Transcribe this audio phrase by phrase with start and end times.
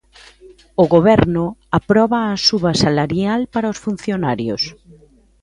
[0.83, 1.45] O Goberno
[1.79, 4.63] aproba a suba salarial para os funcionarios.